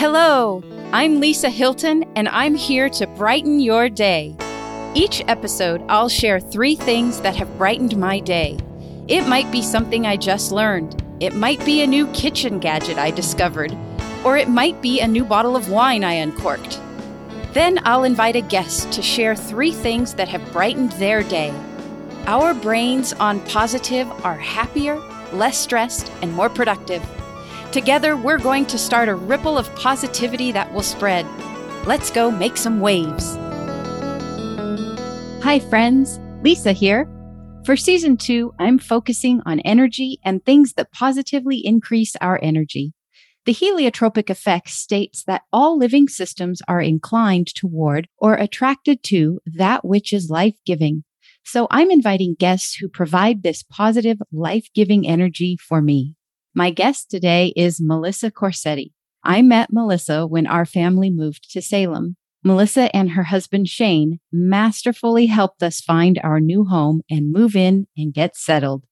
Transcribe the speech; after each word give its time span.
Hello, 0.00 0.62
I'm 0.94 1.20
Lisa 1.20 1.50
Hylton, 1.50 2.10
and 2.16 2.26
I'm 2.30 2.54
here 2.54 2.88
to 2.88 3.06
brighten 3.06 3.60
your 3.60 3.90
day. 3.90 4.34
Each 4.94 5.22
episode, 5.28 5.84
I'll 5.90 6.08
share 6.08 6.40
three 6.40 6.74
things 6.74 7.20
that 7.20 7.36
have 7.36 7.58
brightened 7.58 7.98
my 7.98 8.18
day. 8.20 8.56
It 9.08 9.28
might 9.28 9.52
be 9.52 9.60
something 9.60 10.06
I 10.06 10.16
just 10.16 10.52
learned, 10.52 11.04
it 11.20 11.34
might 11.34 11.62
be 11.66 11.82
a 11.82 11.86
new 11.86 12.06
kitchen 12.12 12.60
gadget 12.60 12.96
I 12.96 13.10
discovered, 13.10 13.76
or 14.24 14.38
it 14.38 14.48
might 14.48 14.80
be 14.80 15.00
a 15.00 15.06
new 15.06 15.22
bottle 15.22 15.54
of 15.54 15.68
wine 15.68 16.02
I 16.02 16.14
uncorked. 16.14 16.80
Then 17.52 17.78
I'll 17.84 18.04
invite 18.04 18.36
a 18.36 18.40
guest 18.40 18.90
to 18.92 19.02
share 19.02 19.36
three 19.36 19.72
things 19.72 20.14
that 20.14 20.28
have 20.28 20.50
brightened 20.50 20.92
their 20.92 21.22
day. 21.22 21.52
Our 22.24 22.54
brains 22.54 23.12
on 23.12 23.40
positive 23.40 24.10
are 24.24 24.38
happier, 24.38 24.96
less 25.34 25.58
stressed, 25.58 26.10
and 26.22 26.32
more 26.32 26.48
productive. 26.48 27.06
Together, 27.72 28.16
we're 28.16 28.38
going 28.38 28.66
to 28.66 28.76
start 28.76 29.08
a 29.08 29.14
ripple 29.14 29.56
of 29.56 29.72
positivity 29.76 30.50
that 30.50 30.72
will 30.72 30.82
spread. 30.82 31.24
Let's 31.86 32.10
go 32.10 32.28
make 32.28 32.56
some 32.56 32.80
waves. 32.80 33.36
Hi, 35.44 35.60
friends. 35.60 36.18
Lisa 36.42 36.72
here. 36.72 37.08
For 37.64 37.76
season 37.76 38.16
two, 38.16 38.52
I'm 38.58 38.80
focusing 38.80 39.40
on 39.46 39.60
energy 39.60 40.18
and 40.24 40.44
things 40.44 40.72
that 40.72 40.90
positively 40.90 41.64
increase 41.64 42.16
our 42.16 42.40
energy. 42.42 42.92
The 43.46 43.54
heliotropic 43.54 44.30
effect 44.30 44.70
states 44.70 45.22
that 45.28 45.42
all 45.52 45.78
living 45.78 46.08
systems 46.08 46.60
are 46.66 46.80
inclined 46.80 47.54
toward 47.54 48.08
or 48.18 48.34
attracted 48.34 49.04
to 49.04 49.40
that 49.46 49.84
which 49.84 50.12
is 50.12 50.28
life 50.28 50.56
giving. 50.66 51.04
So 51.44 51.68
I'm 51.70 51.90
inviting 51.90 52.34
guests 52.36 52.74
who 52.74 52.88
provide 52.88 53.42
this 53.42 53.62
positive, 53.62 54.18
life 54.32 54.66
giving 54.74 55.06
energy 55.06 55.56
for 55.56 55.80
me. 55.80 56.16
My 56.54 56.70
guest 56.70 57.08
today 57.08 57.52
is 57.54 57.80
Melissa 57.80 58.28
Corsetti. 58.28 58.92
I 59.22 59.40
met 59.40 59.72
Melissa 59.72 60.26
when 60.26 60.48
our 60.48 60.66
family 60.66 61.08
moved 61.08 61.48
to 61.52 61.62
Salem. 61.62 62.16
Melissa 62.42 62.94
and 62.94 63.10
her 63.10 63.22
husband 63.24 63.68
Shane 63.68 64.18
masterfully 64.32 65.26
helped 65.26 65.62
us 65.62 65.80
find 65.80 66.18
our 66.24 66.40
new 66.40 66.64
home 66.64 67.02
and 67.08 67.32
move 67.32 67.54
in 67.54 67.86
and 67.96 68.12
get 68.12 68.36
settled. 68.36 68.82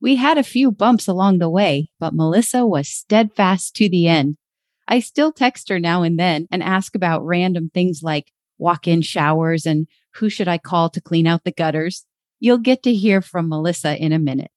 We 0.00 0.16
had 0.16 0.38
a 0.38 0.42
few 0.42 0.72
bumps 0.72 1.06
along 1.06 1.38
the 1.38 1.50
way, 1.50 1.90
but 2.00 2.14
Melissa 2.14 2.64
was 2.64 2.88
steadfast 2.88 3.76
to 3.76 3.88
the 3.90 4.08
end. 4.08 4.38
I 4.88 5.00
still 5.00 5.30
text 5.30 5.68
her 5.68 5.78
now 5.78 6.04
and 6.04 6.18
then 6.18 6.46
and 6.50 6.62
ask 6.62 6.94
about 6.94 7.26
random 7.26 7.70
things 7.74 8.00
like 8.02 8.32
walk 8.56 8.88
in 8.88 9.02
showers 9.02 9.66
and 9.66 9.88
who 10.14 10.30
should 10.30 10.48
I 10.48 10.56
call 10.56 10.88
to 10.88 11.02
clean 11.02 11.26
out 11.26 11.44
the 11.44 11.52
gutters. 11.52 12.06
You'll 12.40 12.58
get 12.58 12.82
to 12.84 12.94
hear 12.94 13.20
from 13.20 13.50
Melissa 13.50 13.94
in 14.02 14.12
a 14.12 14.18
minute. 14.18 14.50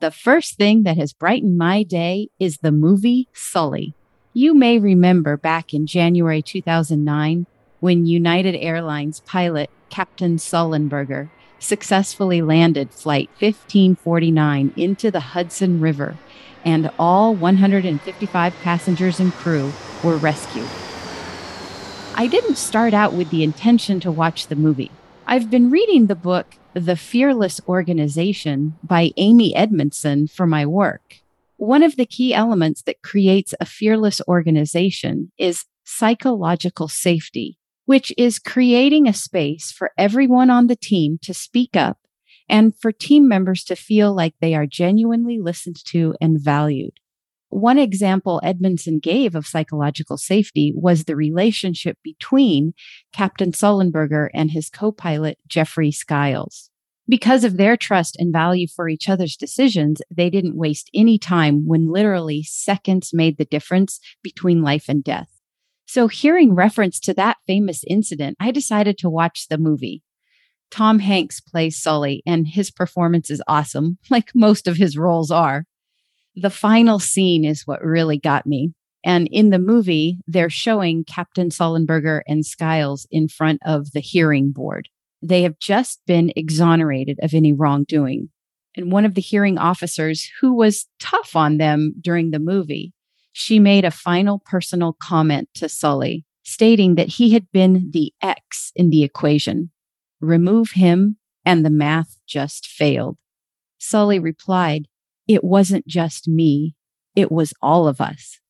The 0.00 0.10
first 0.12 0.54
thing 0.54 0.84
that 0.84 0.96
has 0.96 1.12
brightened 1.12 1.58
my 1.58 1.82
day 1.82 2.28
is 2.38 2.58
the 2.58 2.70
movie 2.70 3.26
Sully. 3.32 3.94
You 4.32 4.54
may 4.54 4.78
remember 4.78 5.36
back 5.36 5.74
in 5.74 5.88
January 5.88 6.40
2009 6.40 7.46
when 7.80 8.06
United 8.06 8.54
Airlines 8.54 9.18
pilot 9.26 9.70
Captain 9.90 10.36
Sullenberger 10.36 11.30
successfully 11.58 12.40
landed 12.40 12.92
Flight 12.92 13.28
1549 13.40 14.72
into 14.76 15.10
the 15.10 15.18
Hudson 15.18 15.80
River, 15.80 16.16
and 16.64 16.92
all 16.96 17.34
155 17.34 18.54
passengers 18.62 19.18
and 19.18 19.32
crew 19.32 19.72
were 20.04 20.16
rescued. 20.16 20.68
I 22.14 22.28
didn't 22.28 22.54
start 22.54 22.94
out 22.94 23.14
with 23.14 23.30
the 23.30 23.42
intention 23.42 23.98
to 24.00 24.12
watch 24.12 24.46
the 24.46 24.54
movie. 24.54 24.92
I've 25.26 25.50
been 25.50 25.72
reading 25.72 26.06
the 26.06 26.14
book 26.14 26.54
the 26.74 26.96
Fearless 26.96 27.60
Organization 27.66 28.76
by 28.82 29.10
Amy 29.16 29.54
Edmondson 29.54 30.26
for 30.26 30.46
my 30.46 30.66
work. 30.66 31.20
One 31.56 31.82
of 31.82 31.96
the 31.96 32.06
key 32.06 32.34
elements 32.34 32.82
that 32.82 33.02
creates 33.02 33.54
a 33.60 33.66
fearless 33.66 34.20
organization 34.28 35.32
is 35.38 35.64
psychological 35.84 36.86
safety, 36.86 37.58
which 37.86 38.12
is 38.16 38.38
creating 38.38 39.08
a 39.08 39.12
space 39.14 39.72
for 39.72 39.90
everyone 39.98 40.50
on 40.50 40.66
the 40.66 40.76
team 40.76 41.18
to 41.22 41.34
speak 41.34 41.74
up 41.74 41.98
and 42.48 42.76
for 42.76 42.92
team 42.92 43.26
members 43.26 43.64
to 43.64 43.74
feel 43.74 44.14
like 44.14 44.34
they 44.40 44.54
are 44.54 44.66
genuinely 44.66 45.38
listened 45.38 45.84
to 45.86 46.14
and 46.20 46.40
valued. 46.40 47.00
One 47.50 47.78
example 47.78 48.40
Edmondson 48.44 48.98
gave 48.98 49.34
of 49.34 49.46
psychological 49.46 50.18
safety 50.18 50.72
was 50.74 51.04
the 51.04 51.16
relationship 51.16 51.98
between 52.04 52.74
Captain 53.12 53.52
Sullenberger 53.52 54.28
and 54.34 54.50
his 54.50 54.68
co-pilot 54.68 55.38
Jeffrey 55.46 55.90
Skiles. 55.90 56.70
Because 57.08 57.44
of 57.44 57.56
their 57.56 57.76
trust 57.76 58.16
and 58.18 58.32
value 58.32 58.66
for 58.68 58.86
each 58.86 59.08
other's 59.08 59.34
decisions, 59.34 60.02
they 60.10 60.28
didn't 60.28 60.58
waste 60.58 60.90
any 60.92 61.18
time 61.18 61.66
when 61.66 61.90
literally 61.90 62.42
seconds 62.42 63.14
made 63.14 63.38
the 63.38 63.46
difference 63.46 63.98
between 64.22 64.62
life 64.62 64.84
and 64.88 65.02
death. 65.02 65.30
So 65.86 66.08
hearing 66.08 66.54
reference 66.54 67.00
to 67.00 67.14
that 67.14 67.38
famous 67.46 67.82
incident, 67.88 68.36
I 68.38 68.50
decided 68.50 68.98
to 68.98 69.08
watch 69.08 69.48
the 69.48 69.56
movie. 69.56 70.02
Tom 70.70 70.98
Hanks 70.98 71.40
plays 71.40 71.80
Sully 71.80 72.22
and 72.26 72.46
his 72.46 72.70
performance 72.70 73.30
is 73.30 73.42
awesome, 73.48 73.96
like 74.10 74.32
most 74.34 74.68
of 74.68 74.76
his 74.76 74.98
roles 74.98 75.30
are. 75.30 75.64
The 76.40 76.50
final 76.50 77.00
scene 77.00 77.44
is 77.44 77.66
what 77.66 77.82
really 77.82 78.16
got 78.16 78.46
me. 78.46 78.72
And 79.04 79.26
in 79.32 79.50
the 79.50 79.58
movie, 79.58 80.20
they're 80.28 80.50
showing 80.50 81.02
Captain 81.02 81.48
Sullenberger 81.48 82.20
and 82.28 82.46
Skiles 82.46 83.08
in 83.10 83.26
front 83.26 83.60
of 83.64 83.90
the 83.90 84.00
hearing 84.00 84.52
board. 84.52 84.88
They 85.20 85.42
have 85.42 85.58
just 85.58 86.00
been 86.06 86.32
exonerated 86.36 87.18
of 87.22 87.34
any 87.34 87.52
wrongdoing. 87.52 88.28
And 88.76 88.92
one 88.92 89.04
of 89.04 89.14
the 89.14 89.20
hearing 89.20 89.58
officers 89.58 90.30
who 90.40 90.54
was 90.54 90.86
tough 91.00 91.34
on 91.34 91.58
them 91.58 91.94
during 92.00 92.30
the 92.30 92.38
movie, 92.38 92.92
she 93.32 93.58
made 93.58 93.84
a 93.84 93.90
final 93.90 94.40
personal 94.44 94.96
comment 95.02 95.48
to 95.54 95.68
Sully, 95.68 96.24
stating 96.44 96.94
that 96.94 97.08
he 97.08 97.30
had 97.30 97.50
been 97.50 97.90
the 97.92 98.12
X 98.22 98.70
in 98.76 98.90
the 98.90 99.02
equation. 99.02 99.72
Remove 100.20 100.70
him 100.72 101.16
and 101.44 101.64
the 101.64 101.70
math 101.70 102.16
just 102.28 102.66
failed. 102.66 103.16
Sully 103.78 104.20
replied, 104.20 104.86
it 105.28 105.44
wasn't 105.44 105.86
just 105.86 106.26
me. 106.26 106.74
It 107.14 107.30
was 107.30 107.52
all 107.62 107.86
of 107.86 108.00
us. 108.00 108.40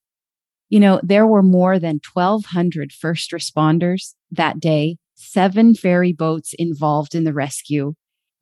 You 0.69 0.81
know, 0.81 1.00
there 1.03 1.27
were 1.27 1.43
more 1.43 1.78
than 1.78 2.00
1,200 2.12 2.93
first 2.93 3.33
responders 3.33 4.15
that 4.31 4.61
day, 4.61 4.99
seven 5.15 5.75
ferry 5.75 6.12
boats 6.12 6.55
involved 6.59 7.15
in 7.15 7.25
the 7.25 7.33
rescue, 7.33 7.94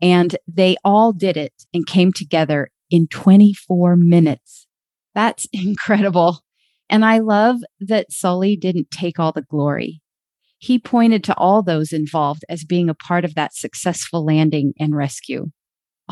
and 0.02 0.36
they 0.46 0.76
all 0.84 1.12
did 1.12 1.36
it 1.36 1.52
and 1.72 1.86
came 1.86 2.12
together 2.12 2.68
in 2.90 3.06
24 3.08 3.96
minutes. 3.96 4.66
That's 5.14 5.46
incredible. 5.52 6.40
And 6.88 7.04
I 7.04 7.18
love 7.18 7.56
that 7.80 8.12
Sully 8.12 8.56
didn't 8.56 8.90
take 8.90 9.18
all 9.18 9.32
the 9.32 9.42
glory. 9.42 10.00
He 10.58 10.78
pointed 10.78 11.22
to 11.24 11.36
all 11.36 11.62
those 11.62 11.92
involved 11.92 12.44
as 12.48 12.64
being 12.64 12.88
a 12.88 12.94
part 12.94 13.24
of 13.24 13.34
that 13.34 13.54
successful 13.54 14.24
landing 14.24 14.72
and 14.78 14.96
rescue. 14.96 15.50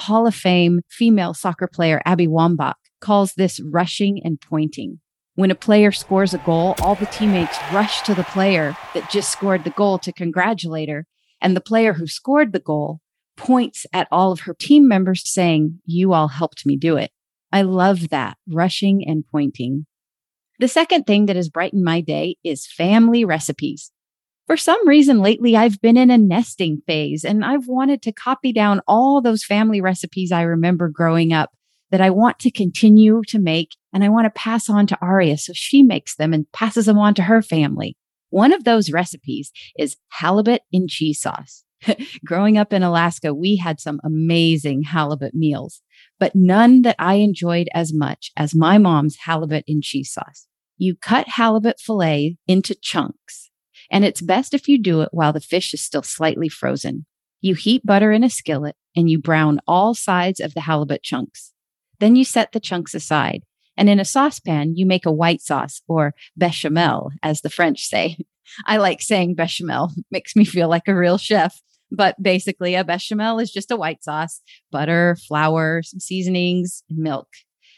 Hall 0.00 0.26
of 0.26 0.34
Fame 0.34 0.80
female 0.88 1.34
soccer 1.34 1.68
player 1.72 2.02
Abby 2.04 2.26
Wambach 2.26 2.74
calls 3.00 3.34
this 3.34 3.60
rushing 3.60 4.20
and 4.24 4.40
pointing. 4.40 5.00
When 5.36 5.50
a 5.50 5.56
player 5.56 5.90
scores 5.90 6.32
a 6.32 6.38
goal, 6.38 6.76
all 6.80 6.94
the 6.94 7.06
teammates 7.06 7.58
rush 7.72 8.02
to 8.02 8.14
the 8.14 8.24
player 8.24 8.76
that 8.94 9.10
just 9.10 9.30
scored 9.30 9.64
the 9.64 9.70
goal 9.70 9.98
to 9.98 10.12
congratulate 10.12 10.88
her. 10.88 11.06
And 11.40 11.56
the 11.56 11.60
player 11.60 11.94
who 11.94 12.06
scored 12.06 12.52
the 12.52 12.60
goal 12.60 13.00
points 13.36 13.84
at 13.92 14.08
all 14.12 14.30
of 14.30 14.40
her 14.40 14.54
team 14.54 14.86
members 14.86 15.28
saying, 15.28 15.80
You 15.84 16.12
all 16.12 16.28
helped 16.28 16.64
me 16.64 16.76
do 16.76 16.96
it. 16.96 17.10
I 17.52 17.62
love 17.62 18.08
that 18.10 18.36
rushing 18.48 19.06
and 19.06 19.24
pointing. 19.30 19.86
The 20.60 20.68
second 20.68 21.04
thing 21.04 21.26
that 21.26 21.36
has 21.36 21.48
brightened 21.48 21.84
my 21.84 22.00
day 22.00 22.36
is 22.44 22.66
family 22.66 23.24
recipes. 23.24 23.90
For 24.46 24.58
some 24.58 24.86
reason 24.86 25.20
lately, 25.20 25.56
I've 25.56 25.80
been 25.80 25.96
in 25.96 26.10
a 26.10 26.18
nesting 26.18 26.82
phase 26.86 27.24
and 27.24 27.42
I've 27.42 27.66
wanted 27.66 28.02
to 28.02 28.12
copy 28.12 28.52
down 28.52 28.82
all 28.86 29.22
those 29.22 29.42
family 29.42 29.80
recipes 29.80 30.32
I 30.32 30.42
remember 30.42 30.88
growing 30.88 31.32
up 31.32 31.50
that 31.90 32.02
I 32.02 32.10
want 32.10 32.38
to 32.40 32.50
continue 32.50 33.22
to 33.28 33.38
make 33.38 33.70
and 33.92 34.04
I 34.04 34.10
want 34.10 34.26
to 34.26 34.38
pass 34.38 34.68
on 34.68 34.86
to 34.88 34.98
Aria 35.00 35.38
so 35.38 35.52
she 35.54 35.82
makes 35.82 36.16
them 36.16 36.34
and 36.34 36.50
passes 36.52 36.84
them 36.84 36.98
on 36.98 37.14
to 37.14 37.22
her 37.22 37.40
family. 37.40 37.96
One 38.28 38.52
of 38.52 38.64
those 38.64 38.90
recipes 38.90 39.50
is 39.78 39.96
halibut 40.08 40.62
in 40.70 40.88
cheese 40.88 41.22
sauce. 41.22 41.64
Growing 42.24 42.58
up 42.58 42.72
in 42.72 42.82
Alaska, 42.82 43.32
we 43.32 43.56
had 43.56 43.80
some 43.80 43.98
amazing 44.04 44.82
halibut 44.82 45.34
meals, 45.34 45.80
but 46.18 46.34
none 46.34 46.82
that 46.82 46.96
I 46.98 47.14
enjoyed 47.14 47.68
as 47.72 47.94
much 47.94 48.30
as 48.36 48.54
my 48.54 48.76
mom's 48.76 49.16
halibut 49.24 49.64
in 49.66 49.80
cheese 49.80 50.12
sauce. 50.12 50.48
You 50.76 50.96
cut 50.96 51.28
halibut 51.28 51.80
fillet 51.80 52.36
into 52.46 52.74
chunks 52.74 53.50
and 53.90 54.04
it's 54.04 54.20
best 54.20 54.54
if 54.54 54.68
you 54.68 54.78
do 54.78 55.00
it 55.00 55.10
while 55.12 55.32
the 55.32 55.40
fish 55.40 55.74
is 55.74 55.82
still 55.82 56.02
slightly 56.02 56.48
frozen. 56.48 57.06
You 57.40 57.54
heat 57.54 57.84
butter 57.84 58.12
in 58.12 58.24
a 58.24 58.30
skillet 58.30 58.76
and 58.96 59.10
you 59.10 59.18
brown 59.18 59.60
all 59.66 59.94
sides 59.94 60.40
of 60.40 60.54
the 60.54 60.62
halibut 60.62 61.02
chunks. 61.02 61.52
Then 62.00 62.16
you 62.16 62.24
set 62.24 62.52
the 62.52 62.60
chunks 62.60 62.94
aside. 62.94 63.42
And 63.76 63.88
in 63.88 63.98
a 63.98 64.04
saucepan, 64.04 64.76
you 64.76 64.86
make 64.86 65.04
a 65.04 65.12
white 65.12 65.40
sauce 65.40 65.82
or 65.88 66.14
bechamel, 66.36 67.10
as 67.22 67.40
the 67.40 67.50
French 67.50 67.84
say. 67.86 68.16
I 68.66 68.76
like 68.76 69.02
saying 69.02 69.34
bechamel, 69.34 69.90
makes 70.10 70.36
me 70.36 70.44
feel 70.44 70.68
like 70.68 70.86
a 70.86 70.94
real 70.94 71.18
chef. 71.18 71.60
But 71.90 72.20
basically, 72.22 72.74
a 72.74 72.84
bechamel 72.84 73.38
is 73.38 73.52
just 73.52 73.70
a 73.70 73.76
white 73.76 74.02
sauce, 74.02 74.40
butter, 74.70 75.16
flour, 75.28 75.82
some 75.82 76.00
seasonings, 76.00 76.82
milk. 76.88 77.28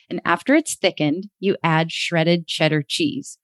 And 0.08 0.20
after 0.24 0.54
it's 0.54 0.76
thickened, 0.76 1.28
you 1.40 1.56
add 1.62 1.90
shredded 1.90 2.46
cheddar 2.46 2.82
cheese 2.86 3.38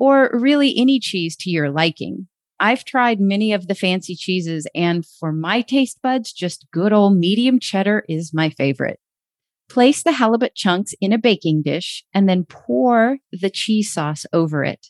or 0.00 0.30
really 0.32 0.74
any 0.76 0.98
cheese 0.98 1.36
to 1.36 1.50
your 1.50 1.70
liking. 1.70 2.26
I've 2.58 2.84
tried 2.84 3.20
many 3.20 3.52
of 3.52 3.68
the 3.68 3.74
fancy 3.74 4.16
cheeses, 4.16 4.66
and 4.74 5.06
for 5.06 5.32
my 5.32 5.60
taste 5.60 6.00
buds, 6.02 6.32
just 6.32 6.66
good 6.72 6.92
old 6.92 7.16
medium 7.16 7.60
cheddar 7.60 8.04
is 8.08 8.34
my 8.34 8.50
favorite. 8.50 8.98
Place 9.68 10.02
the 10.02 10.12
halibut 10.12 10.54
chunks 10.54 10.94
in 11.00 11.12
a 11.12 11.18
baking 11.18 11.62
dish 11.62 12.04
and 12.12 12.28
then 12.28 12.44
pour 12.44 13.18
the 13.30 13.50
cheese 13.50 13.92
sauce 13.92 14.26
over 14.32 14.64
it. 14.64 14.88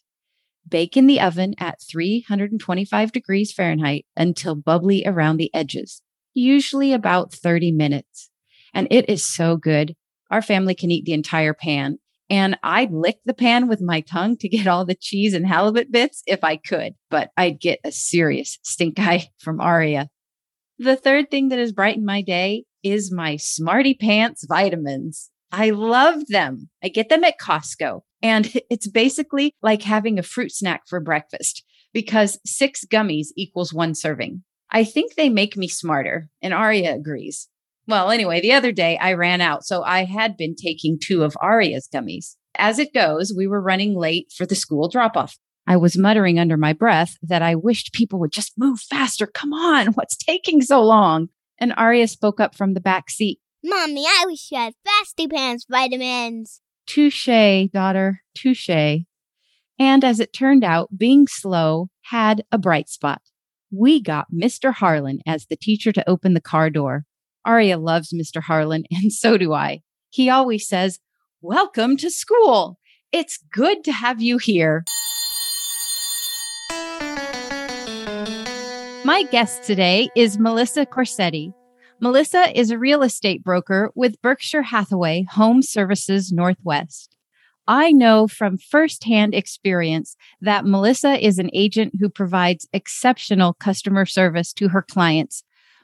Bake 0.67 0.97
in 0.97 1.07
the 1.07 1.21
oven 1.21 1.55
at 1.59 1.83
325 1.83 3.12
degrees 3.12 3.53
Fahrenheit 3.53 4.07
until 4.17 4.55
bubbly 4.55 5.03
around 5.05 5.37
the 5.37 5.53
edges, 5.53 6.03
usually 6.33 6.93
about 6.93 7.33
30 7.33 7.73
minutes. 7.73 8.31
And 8.73 8.87
it 8.91 9.09
is 9.09 9.25
so 9.25 9.57
good. 9.57 9.97
Our 10.31 10.43
family 10.43 10.75
can 10.75 10.91
eat 10.91 11.05
the 11.05 11.12
entire 11.12 11.55
pan. 11.55 11.99
And 12.31 12.56
I'd 12.62 12.93
lick 12.93 13.19
the 13.25 13.35
pan 13.35 13.69
with 13.69 13.82
my 13.82 14.00
tongue 14.03 14.37
to 14.38 14.49
get 14.49 14.69
all 14.69 14.87
the 14.87 14.94
cheese 14.94 15.35
and 15.35 15.47
halibut 15.47 15.91
bits 15.91 16.23
if 16.27 16.44
I 16.44 16.56
could, 16.56 16.94
but 17.11 17.31
I'd 17.37 17.61
get 17.61 17.81
a 17.85 17.91
serious 17.91 18.59
stink 18.62 18.99
eye 18.99 19.29
from 19.38 19.61
Aria. 19.61 20.09
The 20.79 20.97
third 20.97 21.31
thing 21.31 21.49
that 21.49 21.59
has 21.59 21.73
brightened 21.73 22.06
my 22.06 22.23
day 22.23 22.65
is 22.82 23.12
my 23.12 23.37
Smarty 23.37 23.94
Pants 23.94 24.47
vitamins. 24.49 25.31
I 25.53 25.71
love 25.71 26.29
them. 26.29 26.71
I 26.82 26.88
get 26.88 27.09
them 27.09 27.25
at 27.25 27.38
Costco 27.38 28.03
and 28.23 28.50
it's 28.71 28.88
basically 28.88 29.55
like 29.62 29.83
having 29.83 30.19
a 30.19 30.23
fruit 30.23 30.53
snack 30.53 30.83
for 30.87 31.00
breakfast 31.00 31.65
because 31.93 32.38
six 32.47 32.85
gummies 32.85 33.29
equals 33.37 33.73
one 33.73 33.94
serving. 33.94 34.44
I 34.71 34.85
think 34.85 35.15
they 35.15 35.29
make 35.29 35.56
me 35.56 35.67
smarter 35.67 36.29
and 36.41 36.55
Aria 36.55 36.94
agrees. 36.94 37.49
Well, 37.90 38.12
anyway, 38.12 38.40
the 38.40 38.52
other 38.52 38.70
day 38.70 38.96
I 38.98 39.14
ran 39.14 39.40
out, 39.40 39.64
so 39.64 39.82
I 39.82 40.04
had 40.04 40.37
been 40.37 40.54
taking 40.54 40.96
two 40.96 41.25
of 41.25 41.37
Aria's 41.42 41.88
gummies. 41.92 42.37
As 42.54 42.78
it 42.78 42.94
goes, 42.94 43.34
we 43.37 43.48
were 43.48 43.60
running 43.60 43.96
late 43.96 44.32
for 44.32 44.46
the 44.46 44.54
school 44.54 44.88
drop 44.88 45.16
off. 45.16 45.37
I 45.66 45.76
was 45.76 45.98
muttering 45.98 46.38
under 46.38 46.56
my 46.56 46.72
breath 46.72 47.16
that 47.20 47.42
I 47.42 47.56
wished 47.56 47.92
people 47.92 48.20
would 48.20 48.31
just 48.31 48.52
move 48.56 48.78
faster. 48.78 49.26
Come 49.26 49.52
on, 49.52 49.87
what's 49.94 50.16
taking 50.16 50.62
so 50.62 50.81
long? 50.82 51.31
And 51.58 51.75
Aria 51.76 52.06
spoke 52.06 52.38
up 52.38 52.54
from 52.54 52.75
the 52.75 52.81
back 52.81 53.10
seat. 53.10 53.40
Mommy, 53.64 54.04
I 54.06 54.22
wish 54.25 54.52
you 54.52 54.58
had 54.58 54.75
Fasty 54.87 55.28
Pants 55.28 55.66
vitamins. 55.69 56.60
Touche, 56.87 57.69
daughter, 57.72 58.22
touche. 58.37 59.04
And 59.81 60.04
as 60.04 60.20
it 60.20 60.32
turned 60.32 60.62
out, 60.62 60.96
being 60.96 61.26
slow 61.26 61.88
had 62.02 62.44
a 62.52 62.58
bright 62.58 62.88
spot. 62.88 63.20
We 63.72 64.00
got 64.00 64.26
Mr. 64.32 64.75
Harlan 64.75 65.19
as 65.26 65.46
the 65.46 65.56
teacher 65.56 65.90
to 65.90 66.08
open 66.08 66.34
the 66.34 66.40
car 66.40 66.70
door. 66.70 67.04
Aria 67.44 67.78
loves 67.78 68.12
Mr. 68.12 68.42
Harlan, 68.42 68.84
and 68.90 69.12
so 69.12 69.37
do 69.37 69.52
I. 69.52 69.82
He 70.10 70.28
always 70.28 70.69
says, 70.69 70.98
Welcome 71.42 71.96
to 71.98 72.10
school. 72.10 72.78
It's 73.12 73.38
good 73.50 73.82
to 73.84 73.92
have 73.92 74.20
you 74.20 74.38
here. 74.38 74.84
My 79.04 79.25
guest 79.31 79.62
today 79.62 80.10
is 80.14 80.38
Melissa 80.38 80.84
Corsetti. 80.84 81.52
Melissa 82.00 82.56
is 82.58 82.70
a 82.70 82.78
real 82.78 83.02
estate 83.02 83.42
broker 83.42 83.90
with 83.94 84.20
Berkshire 84.20 84.62
Hathaway 84.62 85.26
Home 85.32 85.62
Services 85.62 86.31
Northwest. 86.32 87.16
I 87.66 87.92
know 87.92 88.28
from 88.28 88.58
firsthand 88.58 89.34
experience 89.34 90.16
that 90.40 90.66
Melissa 90.66 91.25
is 91.25 91.38
an 91.38 91.50
agent 91.52 91.94
who 91.98 92.08
provides 92.08 92.69
exceptional 92.72 93.54
customer 93.54 94.04
service 94.04 94.52
to 94.54 94.69
her 94.69 94.82
clients 94.82 95.42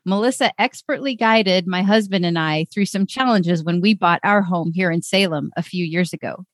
Melissa 0.09 0.53
expertly 0.57 1.17
guided 1.17 1.67
my 1.67 1.83
husband 1.83 2.25
and 2.25 2.39
I 2.39 2.67
through 2.73 2.87
some 2.87 3.07
challenges 3.07 3.65
when 3.65 3.81
we 3.81 3.93
bought 3.93 4.21
our 4.23 4.41
home 4.41 4.71
here 4.73 4.93
in 4.93 5.03
Salem 5.03 5.51
a 5.57 5.65
few 5.65 5.85
years 5.85 6.13
ago. 6.13 6.45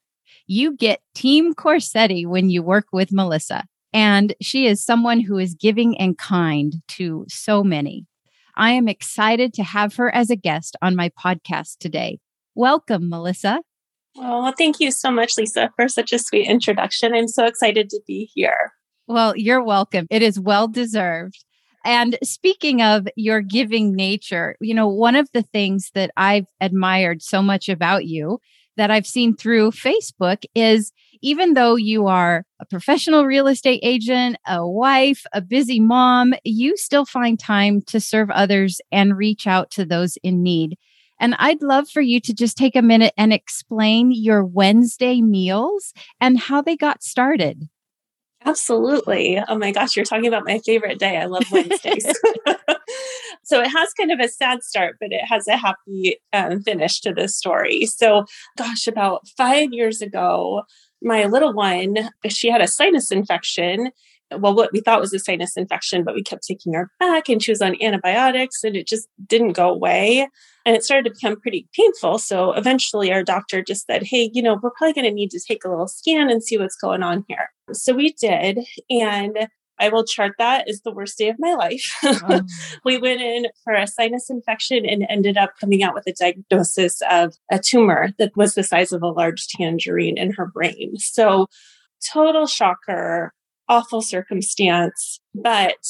You 0.46 0.74
get 0.74 1.02
Team 1.14 1.52
Corsetti 1.52 2.26
when 2.26 2.48
you 2.48 2.62
work 2.62 2.86
with 2.94 3.12
Melissa, 3.12 3.64
and 3.92 4.34
she 4.40 4.66
is 4.66 4.82
someone 4.82 5.20
who 5.20 5.36
is 5.36 5.54
giving 5.54 5.98
and 5.98 6.16
kind 6.16 6.76
to 6.88 7.26
so 7.28 7.62
many. 7.62 8.06
I 8.56 8.70
am 8.70 8.88
excited 8.88 9.52
to 9.54 9.62
have 9.62 9.96
her 9.96 10.12
as 10.14 10.30
a 10.30 10.36
guest 10.36 10.74
on 10.80 10.96
my 10.96 11.10
podcast 11.10 11.76
today. 11.78 12.20
Welcome, 12.54 13.10
Melissa. 13.10 13.60
Oh, 14.16 14.54
thank 14.56 14.80
you 14.80 14.90
so 14.90 15.10
much, 15.10 15.34
Lisa, 15.36 15.70
for 15.76 15.88
such 15.88 16.14
a 16.14 16.18
sweet 16.18 16.48
introduction. 16.48 17.14
I'm 17.14 17.28
so 17.28 17.44
excited 17.44 17.90
to 17.90 18.00
be 18.06 18.30
here. 18.34 18.72
Well, 19.06 19.36
you're 19.36 19.62
welcome. 19.62 20.06
It 20.08 20.22
is 20.22 20.40
well 20.40 20.68
deserved. 20.68 21.44
And 21.84 22.18
speaking 22.22 22.82
of 22.82 23.08
your 23.16 23.40
giving 23.40 23.94
nature, 23.94 24.56
you 24.60 24.74
know, 24.74 24.88
one 24.88 25.16
of 25.16 25.28
the 25.32 25.42
things 25.42 25.90
that 25.94 26.10
I've 26.16 26.46
admired 26.60 27.22
so 27.22 27.42
much 27.42 27.68
about 27.68 28.04
you 28.04 28.38
that 28.76 28.90
I've 28.90 29.06
seen 29.06 29.36
through 29.36 29.72
Facebook 29.72 30.44
is 30.54 30.92
even 31.20 31.54
though 31.54 31.76
you 31.76 32.06
are 32.06 32.44
a 32.60 32.66
professional 32.66 33.26
real 33.26 33.46
estate 33.46 33.80
agent, 33.82 34.36
a 34.46 34.66
wife, 34.66 35.24
a 35.32 35.40
busy 35.40 35.78
mom, 35.78 36.34
you 36.44 36.76
still 36.76 37.04
find 37.04 37.38
time 37.38 37.82
to 37.82 38.00
serve 38.00 38.30
others 38.30 38.80
and 38.90 39.16
reach 39.16 39.46
out 39.46 39.70
to 39.72 39.84
those 39.84 40.16
in 40.22 40.42
need. 40.42 40.78
And 41.20 41.36
I'd 41.38 41.62
love 41.62 41.88
for 41.88 42.00
you 42.00 42.18
to 42.20 42.34
just 42.34 42.56
take 42.56 42.74
a 42.74 42.82
minute 42.82 43.14
and 43.16 43.32
explain 43.32 44.10
your 44.10 44.44
Wednesday 44.44 45.20
meals 45.20 45.92
and 46.20 46.38
how 46.38 46.62
they 46.62 46.76
got 46.76 47.04
started. 47.04 47.68
Absolutely. 48.44 49.42
Oh 49.48 49.58
my 49.58 49.72
gosh, 49.72 49.96
you're 49.96 50.04
talking 50.04 50.26
about 50.26 50.46
my 50.46 50.58
favorite 50.58 50.98
day. 50.98 51.18
I 51.18 51.26
love 51.26 51.44
Wednesdays. 51.50 52.06
so 53.44 53.60
it 53.60 53.68
has 53.68 53.92
kind 53.94 54.10
of 54.10 54.20
a 54.20 54.28
sad 54.28 54.62
start, 54.62 54.96
but 55.00 55.12
it 55.12 55.24
has 55.24 55.46
a 55.48 55.56
happy 55.56 56.16
um, 56.32 56.62
finish 56.62 57.00
to 57.00 57.12
this 57.12 57.36
story. 57.36 57.86
So, 57.86 58.24
gosh, 58.56 58.86
about 58.86 59.28
five 59.36 59.72
years 59.72 60.02
ago, 60.02 60.62
my 61.02 61.24
little 61.24 61.52
one, 61.52 62.10
she 62.28 62.48
had 62.48 62.60
a 62.60 62.68
sinus 62.68 63.10
infection 63.10 63.90
well, 64.38 64.54
what 64.54 64.72
we 64.72 64.80
thought 64.80 65.00
was 65.00 65.12
a 65.12 65.18
sinus 65.18 65.56
infection, 65.56 66.04
but 66.04 66.14
we 66.14 66.22
kept 66.22 66.46
taking 66.46 66.72
her 66.74 66.90
back 66.98 67.28
and 67.28 67.42
she 67.42 67.50
was 67.50 67.62
on 67.62 67.80
antibiotics 67.82 68.64
and 68.64 68.76
it 68.76 68.86
just 68.86 69.08
didn't 69.26 69.52
go 69.52 69.68
away. 69.68 70.28
And 70.64 70.76
it 70.76 70.84
started 70.84 71.08
to 71.08 71.14
become 71.14 71.40
pretty 71.40 71.68
painful. 71.76 72.18
So 72.18 72.52
eventually 72.52 73.12
our 73.12 73.24
doctor 73.24 73.62
just 73.62 73.86
said, 73.86 74.04
Hey, 74.04 74.30
you 74.32 74.42
know, 74.42 74.58
we're 74.62 74.70
probably 74.70 74.92
going 74.94 75.06
to 75.06 75.14
need 75.14 75.30
to 75.32 75.40
take 75.40 75.64
a 75.64 75.68
little 75.68 75.88
scan 75.88 76.30
and 76.30 76.42
see 76.42 76.56
what's 76.56 76.76
going 76.76 77.02
on 77.02 77.24
here. 77.28 77.50
So 77.74 77.94
we 77.94 78.12
did. 78.12 78.60
And 78.90 79.48
I 79.78 79.88
will 79.88 80.04
chart 80.04 80.34
that 80.38 80.68
as 80.68 80.82
the 80.82 80.92
worst 80.92 81.18
day 81.18 81.28
of 81.28 81.36
my 81.38 81.54
life. 81.54 81.90
Oh. 82.04 82.42
we 82.84 82.98
went 82.98 83.20
in 83.20 83.46
for 83.64 83.74
a 83.74 83.86
sinus 83.86 84.30
infection 84.30 84.86
and 84.86 85.06
ended 85.08 85.36
up 85.36 85.54
coming 85.58 85.82
out 85.82 85.94
with 85.94 86.06
a 86.06 86.12
diagnosis 86.12 87.00
of 87.10 87.34
a 87.50 87.58
tumor 87.58 88.10
that 88.18 88.36
was 88.36 88.54
the 88.54 88.62
size 88.62 88.92
of 88.92 89.02
a 89.02 89.08
large 89.08 89.48
tangerine 89.48 90.18
in 90.18 90.32
her 90.32 90.46
brain. 90.46 90.96
So, 90.98 91.46
total 92.12 92.46
shocker 92.46 93.32
awful 93.68 94.02
circumstance, 94.02 95.20
but 95.34 95.82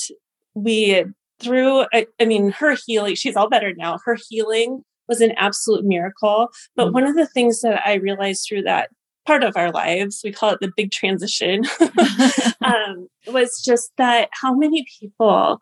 we 0.54 1.04
through 1.40 1.86
I, 1.92 2.06
I, 2.20 2.24
mean 2.24 2.50
her 2.52 2.76
healing 2.86 3.16
she's 3.16 3.34
all 3.34 3.48
better 3.48 3.74
now 3.74 3.98
her 4.04 4.16
healing 4.28 4.84
was 5.08 5.20
an 5.20 5.32
absolute 5.32 5.84
miracle 5.84 6.50
but 6.76 6.84
mm-hmm. 6.84 6.94
one 6.94 7.06
of 7.06 7.16
the 7.16 7.26
things 7.26 7.62
that 7.62 7.80
i 7.84 7.94
realized 7.94 8.46
through 8.46 8.62
that 8.62 8.90
part 9.26 9.42
of 9.44 9.56
our 9.56 9.70
lives 9.70 10.20
we 10.24 10.32
call 10.32 10.50
it 10.50 10.58
the 10.60 10.72
big 10.76 10.90
transition 10.90 11.62
um, 12.62 13.08
was 13.28 13.62
just 13.64 13.92
that 13.96 14.28
how 14.32 14.54
many 14.54 14.84
people 15.00 15.60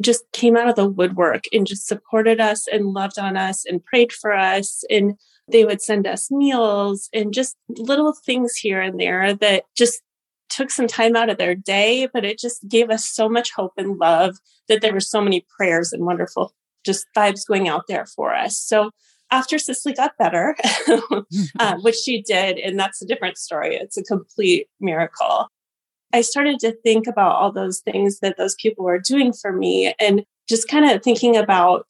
just 0.00 0.24
came 0.32 0.56
out 0.56 0.68
of 0.68 0.76
the 0.76 0.88
woodwork 0.88 1.44
and 1.52 1.66
just 1.66 1.86
supported 1.86 2.40
us 2.40 2.66
and 2.66 2.92
loved 2.92 3.18
on 3.18 3.36
us 3.36 3.64
and 3.64 3.84
prayed 3.84 4.12
for 4.12 4.32
us 4.32 4.84
and 4.90 5.14
they 5.50 5.64
would 5.64 5.82
send 5.82 6.06
us 6.06 6.30
meals 6.30 7.08
and 7.12 7.34
just 7.34 7.56
little 7.68 8.12
things 8.12 8.56
here 8.56 8.80
and 8.80 8.98
there 8.98 9.34
that 9.34 9.64
just 9.76 10.02
took 10.48 10.70
some 10.70 10.86
time 10.86 11.16
out 11.16 11.30
of 11.30 11.38
their 11.38 11.54
day, 11.54 12.08
but 12.12 12.24
it 12.24 12.38
just 12.38 12.68
gave 12.68 12.90
us 12.90 13.04
so 13.04 13.28
much 13.28 13.52
hope 13.52 13.72
and 13.76 13.98
love 13.98 14.36
that 14.68 14.82
there 14.82 14.92
were 14.92 15.00
so 15.00 15.20
many 15.20 15.44
prayers 15.56 15.92
and 15.92 16.04
wonderful 16.04 16.52
just 16.84 17.06
vibes 17.16 17.46
going 17.46 17.68
out 17.68 17.84
there 17.88 18.06
for 18.06 18.34
us. 18.34 18.58
So 18.58 18.90
after 19.32 19.58
Cicely 19.58 19.94
got 19.94 20.16
better, 20.18 20.54
uh, 21.58 21.76
which 21.80 21.96
she 21.96 22.22
did, 22.22 22.58
and 22.58 22.78
that's 22.78 23.02
a 23.02 23.06
different 23.06 23.38
story, 23.38 23.74
it's 23.74 23.96
a 23.96 24.04
complete 24.04 24.68
miracle. 24.80 25.48
I 26.12 26.20
started 26.20 26.58
to 26.60 26.76
think 26.82 27.06
about 27.06 27.32
all 27.32 27.50
those 27.50 27.80
things 27.80 28.20
that 28.20 28.36
those 28.36 28.54
people 28.56 28.84
were 28.84 29.00
doing 29.00 29.32
for 29.32 29.52
me 29.52 29.94
and 29.98 30.22
just 30.48 30.68
kind 30.68 30.88
of 30.90 31.02
thinking 31.02 31.36
about 31.36 31.86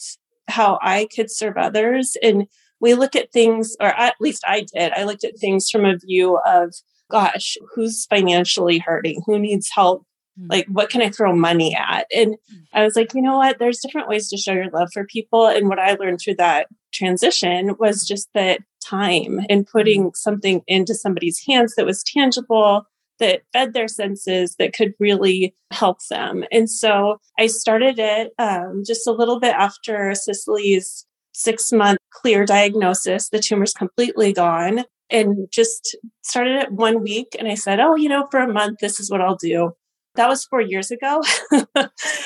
how 0.49 0.79
I 0.81 1.09
could 1.15 1.31
serve 1.31 1.57
others. 1.57 2.17
And 2.23 2.47
we 2.81 2.95
look 2.95 3.17
at 3.17 3.33
things, 3.33 3.77
or 3.81 3.89
at 3.89 4.15
least 4.21 4.45
I 4.47 4.65
did, 4.73 4.93
I 4.93 5.03
looked 5.03 5.25
at 5.25 5.39
things 5.39 5.69
from 5.69 5.85
a 5.85 5.99
view 5.99 6.39
of 6.47 6.73
gosh, 7.11 7.59
who's 7.75 8.07
financially 8.07 8.79
hurting? 8.79 9.23
Who 9.27 9.39
needs 9.39 9.71
help? 9.73 10.05
Hmm. 10.39 10.47
Like, 10.51 10.67
what 10.67 10.91
can 10.91 11.03
I 11.03 11.11
throw 11.11 11.35
money 11.35 11.75
at? 11.75 12.07
And 12.15 12.37
hmm. 12.51 12.59
I 12.73 12.85
was 12.85 12.97
like, 12.97 13.15
you 13.15 13.23
know 13.23 13.37
what? 13.39 13.59
There's 13.59 13.81
different 13.81 14.09
ways 14.09 14.29
to 14.29 14.37
show 14.37 14.53
your 14.53 14.71
love 14.71 14.91
for 14.93 15.05
people. 15.05 15.47
And 15.47 15.69
what 15.69 15.79
I 15.79 15.95
learned 15.95 16.21
through 16.21 16.37
that 16.37 16.69
transition 16.93 17.77
was 17.79 18.07
just 18.07 18.29
that 18.35 18.61
time 18.85 19.41
and 19.49 19.67
putting 19.67 20.05
hmm. 20.05 20.09
something 20.15 20.63
into 20.67 20.95
somebody's 20.95 21.45
hands 21.47 21.75
that 21.77 21.87
was 21.87 22.03
tangible, 22.03 22.87
that 23.19 23.43
fed 23.53 23.73
their 23.73 23.89
senses, 23.89 24.57
that 24.59 24.73
could 24.75 24.95
really 24.99 25.55
help 25.71 25.99
them. 26.11 26.45
And 26.51 26.69
so 26.69 27.19
I 27.39 27.47
started 27.47 27.99
it 27.99 28.33
um, 28.39 28.83
just 28.87 29.07
a 29.07 29.13
little 29.13 29.39
bit 29.39 29.55
after 29.55 30.15
Cicely's 30.15 31.07
six 31.33 31.73
month 31.73 31.99
clear 32.11 32.45
diagnosis. 32.45 33.29
The 33.29 33.39
tumor's 33.39 33.73
completely 33.73 34.33
gone. 34.33 34.85
and 35.11 35.47
just 35.53 35.97
started 36.23 36.57
it 36.63 36.73
one 36.73 37.03
week. 37.03 37.37
And 37.39 37.47
I 37.47 37.55
said, 37.55 37.79
oh, 37.81 37.97
you 37.97 38.09
know, 38.09 38.27
for 38.31 38.41
a 38.41 38.53
month, 38.53 38.79
this 38.81 38.99
is 38.99 39.11
what 39.11 39.21
I'll 39.21 39.37
do. 39.37 39.73
That 40.15 40.29
was 40.29 40.45
four 40.45 40.61
years 40.61 40.91
ago. 40.91 41.23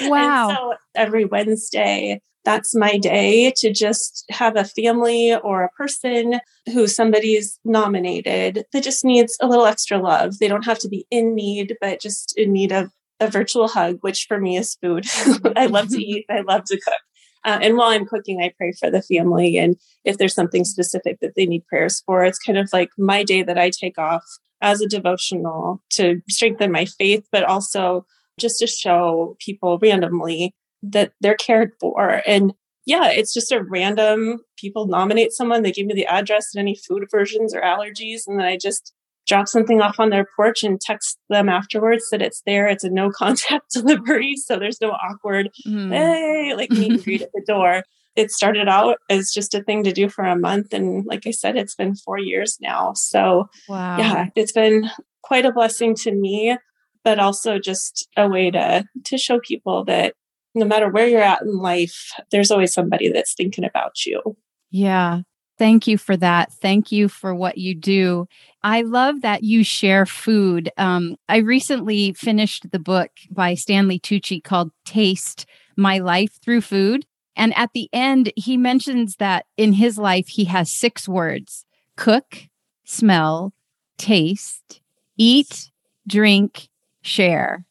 Wow. 0.02 0.50
so 0.50 0.74
every 0.94 1.24
Wednesday, 1.24 2.20
that's 2.44 2.74
my 2.74 2.96
day 2.98 3.52
to 3.56 3.72
just 3.72 4.24
have 4.30 4.56
a 4.56 4.64
family 4.64 5.34
or 5.34 5.62
a 5.62 5.70
person 5.70 6.38
who 6.66 6.86
somebody's 6.86 7.58
nominated 7.64 8.64
that 8.72 8.84
just 8.84 9.04
needs 9.04 9.36
a 9.40 9.48
little 9.48 9.66
extra 9.66 9.98
love. 9.98 10.38
They 10.38 10.48
don't 10.48 10.64
have 10.64 10.78
to 10.80 10.88
be 10.88 11.06
in 11.10 11.34
need, 11.34 11.76
but 11.80 12.00
just 12.00 12.36
in 12.36 12.52
need 12.52 12.72
of 12.72 12.90
a 13.20 13.28
virtual 13.28 13.68
hug, 13.68 13.98
which 14.02 14.26
for 14.28 14.38
me 14.38 14.56
is 14.56 14.76
food. 14.80 15.06
I 15.56 15.66
love 15.66 15.88
to 15.88 16.02
eat, 16.02 16.26
I 16.30 16.40
love 16.40 16.64
to 16.66 16.80
cook. 16.80 17.00
Uh, 17.44 17.58
and 17.62 17.76
while 17.76 17.90
I'm 17.90 18.06
cooking, 18.06 18.40
I 18.42 18.52
pray 18.56 18.72
for 18.78 18.90
the 18.90 19.02
family. 19.02 19.56
And 19.56 19.76
if 20.04 20.18
there's 20.18 20.34
something 20.34 20.64
specific 20.64 21.18
that 21.20 21.34
they 21.36 21.46
need 21.46 21.66
prayers 21.66 22.02
for, 22.04 22.24
it's 22.24 22.38
kind 22.38 22.58
of 22.58 22.68
like 22.72 22.90
my 22.98 23.22
day 23.22 23.42
that 23.42 23.58
I 23.58 23.70
take 23.70 23.98
off 23.98 24.24
as 24.60 24.80
a 24.80 24.88
devotional 24.88 25.82
to 25.90 26.20
strengthen 26.28 26.72
my 26.72 26.84
faith, 26.84 27.26
but 27.30 27.44
also 27.44 28.06
just 28.38 28.58
to 28.58 28.66
show 28.66 29.36
people 29.40 29.78
randomly 29.80 30.54
that 30.82 31.12
they're 31.20 31.34
cared 31.34 31.72
for. 31.80 32.22
And 32.26 32.52
yeah, 32.84 33.10
it's 33.10 33.34
just 33.34 33.52
a 33.52 33.62
random 33.62 34.38
people 34.56 34.86
nominate 34.86 35.32
someone, 35.32 35.62
they 35.62 35.72
give 35.72 35.86
me 35.86 35.94
the 35.94 36.06
address 36.06 36.54
and 36.54 36.60
any 36.60 36.76
food 36.76 37.02
aversions 37.02 37.54
or 37.54 37.60
allergies, 37.60 38.22
and 38.26 38.38
then 38.38 38.46
I 38.46 38.56
just 38.56 38.92
drop 39.26 39.48
something 39.48 39.80
off 39.80 39.98
on 39.98 40.10
their 40.10 40.26
porch 40.36 40.62
and 40.62 40.80
text 40.80 41.18
them 41.28 41.48
afterwards 41.48 42.08
that 42.10 42.22
it's 42.22 42.42
there. 42.46 42.68
It's 42.68 42.84
a 42.84 42.90
no 42.90 43.10
contact 43.10 43.70
delivery. 43.72 44.36
So 44.36 44.56
there's 44.56 44.80
no 44.80 44.90
awkward, 44.90 45.50
mm. 45.66 45.90
hey, 45.90 46.54
like 46.54 46.70
meet 46.70 46.92
and 46.92 47.04
greet 47.04 47.22
at 47.22 47.32
the 47.34 47.42
door. 47.46 47.82
It 48.16 48.30
started 48.30 48.68
out 48.68 48.98
as 49.10 49.30
just 49.32 49.54
a 49.54 49.62
thing 49.62 49.84
to 49.84 49.92
do 49.92 50.08
for 50.08 50.24
a 50.24 50.38
month. 50.38 50.72
And 50.72 51.04
like 51.06 51.26
I 51.26 51.30
said, 51.30 51.56
it's 51.56 51.74
been 51.74 51.94
four 51.94 52.18
years 52.18 52.58
now. 52.60 52.92
So 52.94 53.48
wow. 53.68 53.98
yeah, 53.98 54.26
it's 54.34 54.52
been 54.52 54.90
quite 55.22 55.44
a 55.44 55.52
blessing 55.52 55.94
to 55.96 56.12
me, 56.12 56.56
but 57.04 57.18
also 57.18 57.58
just 57.58 58.08
a 58.16 58.28
way 58.28 58.50
to 58.50 58.84
to 59.04 59.18
show 59.18 59.38
people 59.40 59.84
that 59.84 60.14
no 60.54 60.64
matter 60.64 60.90
where 60.90 61.06
you're 61.06 61.20
at 61.20 61.42
in 61.42 61.58
life, 61.58 62.12
there's 62.30 62.50
always 62.50 62.72
somebody 62.72 63.12
that's 63.12 63.34
thinking 63.34 63.64
about 63.64 64.06
you. 64.06 64.36
Yeah. 64.70 65.20
Thank 65.58 65.86
you 65.86 65.96
for 65.96 66.16
that. 66.18 66.52
Thank 66.52 66.92
you 66.92 67.08
for 67.08 67.34
what 67.34 67.56
you 67.56 67.74
do. 67.74 68.26
I 68.62 68.82
love 68.82 69.22
that 69.22 69.42
you 69.42 69.64
share 69.64 70.04
food. 70.04 70.70
Um, 70.76 71.16
I 71.28 71.38
recently 71.38 72.12
finished 72.12 72.70
the 72.70 72.78
book 72.78 73.10
by 73.30 73.54
Stanley 73.54 73.98
Tucci 73.98 74.42
called 74.42 74.70
Taste 74.84 75.46
My 75.76 75.98
Life 75.98 76.38
Through 76.42 76.62
Food. 76.62 77.06
And 77.36 77.56
at 77.56 77.70
the 77.74 77.88
end, 77.92 78.32
he 78.34 78.56
mentions 78.56 79.16
that 79.16 79.46
in 79.56 79.74
his 79.74 79.98
life, 79.98 80.28
he 80.28 80.46
has 80.46 80.70
six 80.70 81.08
words 81.08 81.64
cook, 81.96 82.36
smell, 82.84 83.52
taste, 83.98 84.80
eat, 85.16 85.70
drink, 86.06 86.68
share. 87.02 87.64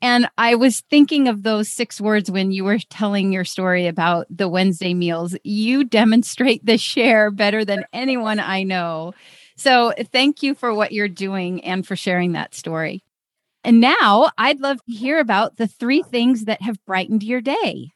And 0.00 0.28
I 0.36 0.56
was 0.56 0.80
thinking 0.90 1.28
of 1.28 1.44
those 1.44 1.68
six 1.68 2.00
words 2.00 2.28
when 2.28 2.50
you 2.50 2.64
were 2.64 2.78
telling 2.90 3.32
your 3.32 3.44
story 3.44 3.86
about 3.86 4.26
the 4.28 4.48
Wednesday 4.48 4.94
meals. 4.94 5.36
You 5.44 5.84
demonstrate 5.84 6.66
the 6.66 6.76
share 6.76 7.30
better 7.30 7.64
than 7.64 7.86
anyone 7.92 8.40
I 8.40 8.64
know. 8.64 9.14
So 9.56 9.92
thank 10.10 10.42
you 10.42 10.56
for 10.56 10.74
what 10.74 10.90
you're 10.90 11.06
doing 11.06 11.62
and 11.64 11.86
for 11.86 11.94
sharing 11.94 12.32
that 12.32 12.52
story. 12.52 13.04
And 13.62 13.80
now 13.80 14.30
I'd 14.36 14.58
love 14.58 14.78
to 14.84 14.92
hear 14.92 15.20
about 15.20 15.56
the 15.56 15.68
three 15.68 16.02
things 16.02 16.46
that 16.46 16.62
have 16.62 16.84
brightened 16.84 17.22
your 17.22 17.40
day. 17.40 17.92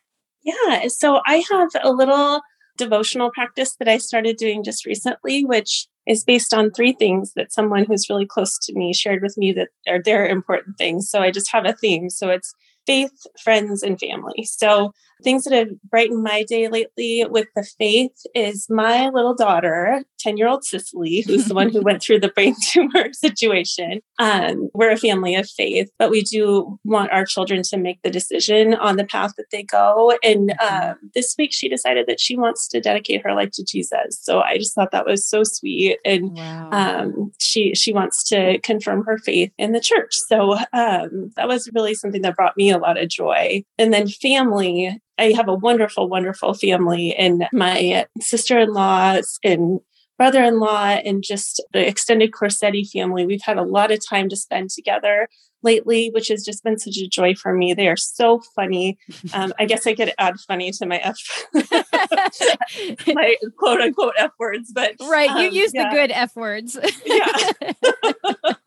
Yeah. 0.47 0.87
So 0.89 1.21
I 1.27 1.45
have 1.51 1.71
a 1.83 1.91
little 1.91 2.41
devotional 2.79 3.31
practice 3.33 3.75
that 3.79 3.89
I 3.89 3.99
started 3.99 4.37
doing 4.37 4.63
just 4.63 4.87
recently, 4.87 5.45
which 5.45 5.89
is 6.07 6.25
based 6.25 6.55
on 6.55 6.71
three 6.71 6.93
things 6.93 7.33
that 7.35 7.53
someone 7.53 7.85
who's 7.85 8.09
really 8.09 8.27
close 8.27 8.57
to 8.59 8.73
me 8.75 8.95
shared 8.95 9.23
with 9.23 9.37
me 9.37 9.53
that 9.53 9.69
are 9.89 10.01
their 10.01 10.27
important 10.27 10.79
things. 10.79 11.11
So 11.11 11.21
I 11.21 11.31
just 11.33 11.51
have 11.51 11.67
a 11.67 11.73
theme. 11.73 12.09
So 12.11 12.29
it's 12.31 12.55
faith, 12.87 13.27
friends, 13.43 13.83
and 13.83 13.99
family. 13.99 14.45
So 14.45 14.93
things 15.23 15.45
that 15.45 15.55
have 15.55 15.81
brightened 15.83 16.23
my 16.23 16.43
day 16.43 16.69
lately 16.69 17.25
with 17.29 17.49
the 17.55 17.65
faith 17.79 18.23
is 18.35 18.67
my 18.69 19.09
little 19.09 19.35
daughter, 19.35 20.03
10 20.19 20.37
year 20.37 20.49
old 20.49 20.65
Cicely, 20.65 21.23
who's 21.27 21.47
the 21.47 21.55
one 21.55 21.71
who 21.71 21.81
went 21.81 22.03
through 22.03 22.21
the 22.21 22.29
brain 22.29 22.55
tumor 22.63 23.13
situation. 23.13 24.01
Um, 24.19 24.69
we're 24.75 24.91
a 24.91 24.97
family 24.97 25.35
of 25.35 25.49
faith, 25.49 25.91
but 25.99 26.11
we 26.11 26.23
do 26.23 26.79
want 26.85 27.13
our 27.13 27.25
children 27.25 27.63
to 27.65 27.77
make 27.77 28.03
the 28.03 28.11
decision 28.11 28.75
on 28.75 28.97
the 28.97 29.05
path 29.05 29.35
that 29.37 29.51
they 29.51 29.63
go. 29.63 30.17
And 30.23 30.55
um, 30.61 30.97
this 31.15 31.35
week 31.39 31.53
she 31.53 31.69
decided 31.69 32.07
that 32.07 32.21
she 32.21 32.37
wants 32.37 32.69
to 32.69 32.81
dedicate 32.81 33.23
her 33.23 33.35
life 33.35 33.51
to 33.53 33.65
Jesus. 33.65 34.19
So 34.21 34.41
I 34.41 34.59
just 34.59 34.75
thought 34.75 34.91
that 34.93 35.07
was 35.07 35.27
so 35.27 35.45
sweet. 35.45 35.99
And 36.05 36.37
wow. 36.37 36.71
um, 36.73 37.33
she, 37.41 37.75
she 37.75 37.93
wants 37.93 38.23
to 38.25 38.59
confirm 38.61 39.05
her 39.05 39.19
faith 39.19 39.53
in 39.59 39.73
the 39.73 39.81
church. 39.81 40.15
So 40.15 40.57
um, 40.73 41.33
that 41.37 41.49
was 41.49 41.71
really 41.75 41.95
something 41.95 42.23
that 42.23 42.37
brought 42.37 42.57
me 42.57 42.71
a 42.71 42.79
lot 42.79 42.99
of 42.99 43.09
joy. 43.09 43.63
And 43.79 43.93
then 43.93 44.09
family, 44.09 45.01
I 45.19 45.33
have 45.33 45.49
a 45.49 45.55
wonderful, 45.55 46.09
wonderful 46.09 46.55
family, 46.55 47.15
and 47.15 47.47
my 47.53 48.07
sister 48.21 48.59
in 48.59 48.73
laws 48.73 49.39
and 49.43 49.81
brother 50.19 50.43
in 50.43 50.59
law 50.59 50.87
and 50.87 51.23
just 51.23 51.63
the 51.73 51.87
extended 51.87 52.33
Corsetti 52.33 52.89
family. 52.91 53.27
We've 53.27 53.43
had 53.43 53.59
a 53.59 53.63
lot 53.63 53.91
of 53.91 54.07
time 54.07 54.29
to 54.31 54.37
spend 54.37 54.71
together 54.71 55.29
lately, 55.63 56.11
which 56.15 56.29
has 56.29 56.45
just 56.45 56.63
been 56.63 56.79
such 56.79 56.97
a 56.97 57.09
joy 57.09 57.35
for 57.35 57.53
me. 57.53 57.75
They 57.75 57.89
are 57.89 57.97
so 57.97 58.41
funny. 58.55 58.99
Um, 59.33 59.53
I 59.59 59.65
guess 59.65 59.87
I 59.87 59.95
could 59.95 60.13
add 60.19 60.39
funny 60.47 60.71
to 60.71 60.87
my 60.87 60.99
F, 60.99 61.19
my 63.07 63.35
quote 63.59 63.81
unquote 63.81 64.15
F 64.17 64.31
words, 64.39 64.71
but 64.73 64.93
right, 65.03 65.31
you 65.31 65.49
um, 65.49 65.55
use 65.55 65.73
yeah. 65.75 65.91
the 65.91 65.95
good 65.95 66.11
F 66.13 66.37
words. 66.37 66.79
yeah. 67.05 67.27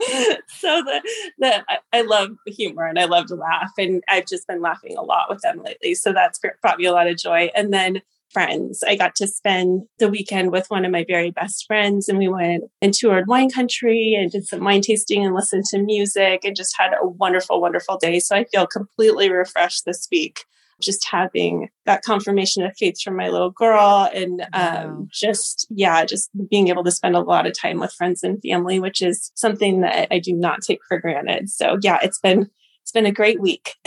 so 0.48 0.82
the 0.84 1.02
the 1.38 1.64
I 1.94 1.99
love 2.10 2.32
humor 2.48 2.86
and 2.86 3.00
I 3.00 3.06
love 3.06 3.28
to 3.28 3.36
laugh, 3.36 3.72
and 3.78 4.04
I've 4.10 4.28
just 4.28 4.48
been 4.48 4.62
laughing 4.62 4.98
a 4.98 5.04
lot 5.04 5.30
with 5.30 5.42
them 5.42 5.62
lately. 5.64 5.96
So 5.96 6.14
that's 6.14 6.40
brought 6.62 6.78
me 6.78 6.86
a 6.86 6.92
lot 6.92 7.08
of 7.08 7.18
joy. 7.18 7.52
And 7.56 7.74
then 7.74 8.02
friends. 8.32 8.84
I 8.88 8.96
got 8.96 9.16
to 9.16 9.28
spend 9.28 9.84
the 9.98 10.10
weekend 10.10 10.52
with 10.52 10.70
one 10.70 10.86
of 10.86 10.92
my 10.92 11.06
very 11.08 11.32
best 11.32 11.66
friends 11.66 12.08
and 12.08 12.20
we 12.20 12.28
went 12.28 12.66
and 12.82 12.94
toured 12.94 13.28
wine 13.28 13.50
country 13.50 14.16
and 14.18 14.32
did 14.32 14.48
some 14.48 14.64
wine 14.64 14.82
tasting 14.82 15.26
and 15.26 15.34
listened 15.34 15.66
to 15.72 15.80
music 15.80 16.46
and 16.46 16.56
just 16.56 16.76
had 16.78 16.92
a 16.94 17.08
wonderful, 17.08 17.60
wonderful 17.60 17.98
day. 17.98 18.20
So 18.20 18.36
I 18.36 18.46
feel 18.46 18.68
completely 18.68 19.32
refreshed 19.32 19.86
this 19.86 20.08
week. 20.12 20.46
Just 20.82 21.08
having 21.10 21.70
that 21.86 22.04
confirmation 22.04 22.64
of 22.64 22.76
faith 22.78 23.02
from 23.02 23.16
my 23.16 23.30
little 23.30 23.52
girl 23.52 24.10
and 24.14 24.48
um, 24.54 25.08
just, 25.12 25.68
yeah, 25.70 26.06
just 26.06 26.30
being 26.50 26.70
able 26.70 26.84
to 26.84 26.92
spend 26.92 27.16
a 27.16 27.22
lot 27.22 27.46
of 27.46 27.60
time 27.60 27.80
with 27.80 27.94
friends 27.94 28.24
and 28.24 28.42
family, 28.42 28.80
which 28.80 29.02
is 29.02 29.32
something 29.36 29.82
that 29.82 30.08
I 30.12 30.20
do 30.20 30.34
not 30.34 30.62
take 30.62 30.80
for 30.88 31.00
granted. 31.00 31.50
So, 31.50 31.78
yeah, 31.82 32.00
it's 32.02 32.20
been 32.20 32.50
it's 32.90 32.92
been 32.92 33.06
a 33.06 33.12
great 33.12 33.40
week. 33.40 33.76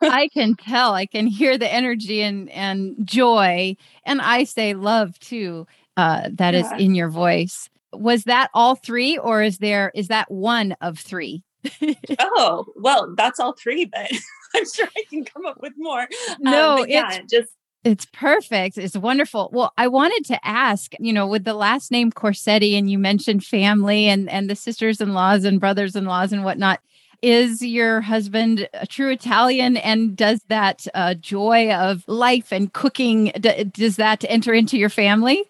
I 0.00 0.28
can 0.32 0.54
tell. 0.54 0.94
I 0.94 1.06
can 1.06 1.26
hear 1.26 1.58
the 1.58 1.72
energy 1.72 2.22
and 2.22 2.48
and 2.50 2.94
joy, 3.02 3.76
and 4.04 4.20
I 4.20 4.44
say 4.44 4.74
love 4.74 5.18
too. 5.18 5.66
Uh, 5.96 6.28
that 6.34 6.54
yeah. 6.54 6.60
is 6.60 6.80
in 6.80 6.94
your 6.94 7.08
voice. 7.08 7.68
Was 7.92 8.24
that 8.24 8.50
all 8.54 8.76
three, 8.76 9.18
or 9.18 9.42
is 9.42 9.58
there 9.58 9.90
is 9.92 10.06
that 10.06 10.30
one 10.30 10.76
of 10.80 11.00
three? 11.00 11.42
oh 12.20 12.66
well, 12.76 13.12
that's 13.16 13.40
all 13.40 13.54
three, 13.54 13.86
but 13.86 14.08
I'm 14.56 14.66
sure 14.68 14.88
I 14.96 15.04
can 15.08 15.24
come 15.24 15.46
up 15.46 15.60
with 15.60 15.72
more. 15.76 16.06
No, 16.38 16.78
um, 16.78 16.86
yeah, 16.88 17.12
it's 17.12 17.32
just 17.32 17.52
it's 17.84 18.06
perfect. 18.06 18.78
It's 18.78 18.96
wonderful. 18.96 19.50
Well, 19.52 19.72
I 19.76 19.88
wanted 19.88 20.24
to 20.26 20.46
ask, 20.46 20.92
you 20.98 21.12
know, 21.12 21.26
with 21.26 21.44
the 21.44 21.54
last 21.54 21.90
name 21.90 22.10
Corsetti, 22.10 22.78
and 22.78 22.90
you 22.90 22.98
mentioned 22.98 23.44
family 23.44 24.06
and 24.06 24.28
and 24.30 24.48
the 24.48 24.56
sisters-in-laws 24.56 25.44
and 25.44 25.60
brothers-in-laws 25.60 26.32
and 26.32 26.44
whatnot 26.44 26.80
is 27.24 27.62
your 27.62 28.02
husband 28.02 28.68
a 28.74 28.86
true 28.86 29.10
Italian? 29.10 29.78
And 29.78 30.14
does 30.14 30.40
that 30.48 30.86
uh, 30.92 31.14
joy 31.14 31.72
of 31.72 32.04
life 32.06 32.52
and 32.52 32.70
cooking, 32.70 33.32
d- 33.40 33.64
does 33.64 33.96
that 33.96 34.26
enter 34.28 34.52
into 34.52 34.76
your 34.76 34.90
family? 34.90 35.42